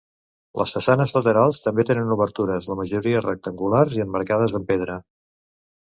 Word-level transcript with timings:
Les 0.59 0.71
façanes 0.75 1.13
laterals 1.17 1.59
també 1.67 1.85
tenen 1.91 2.15
obertures, 2.17 2.69
la 2.71 2.77
majoria 2.79 3.23
rectangulars 3.27 3.99
i 3.99 4.03
emmarcades 4.07 4.59
en 4.61 4.67
pedra. 4.73 5.01